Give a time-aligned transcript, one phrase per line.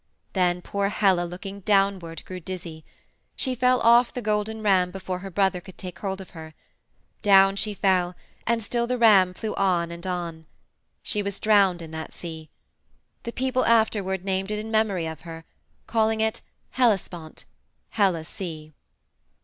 [0.33, 2.83] Then poor Helle, looking downward, grew dizzy.
[3.35, 6.55] She fell off the golden ram before her brother could take hold of her.
[7.21, 8.15] Down she fell,
[8.47, 10.47] and still the ram flew on and on.
[11.03, 12.49] She was drowned in that sea.
[13.25, 15.45] The people afterward named it in memory of her,
[15.85, 16.41] calling it
[16.71, 17.45] 'Hellespont'
[17.89, 18.73] 'Helle's Sea.'